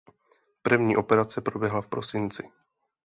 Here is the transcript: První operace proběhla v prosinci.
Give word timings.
První 0.61 0.97
operace 0.97 1.41
proběhla 1.41 1.81
v 1.81 1.87
prosinci. 1.87 2.49